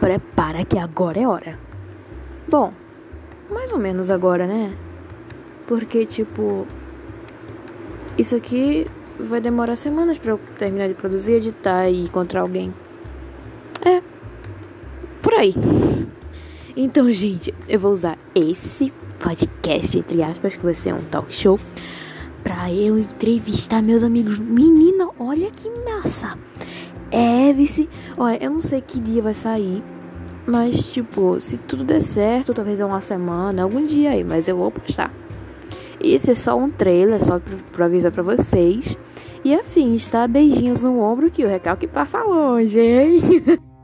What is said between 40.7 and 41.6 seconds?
no ombro que o